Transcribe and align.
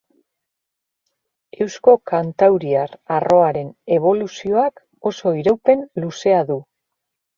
Eusko-kantauriar 1.65 2.95
arroaren 3.17 3.69
eboluzioak 3.99 4.83
oso 5.11 5.35
iraupen 5.43 5.85
luzea 6.07 6.45
du. 6.53 6.59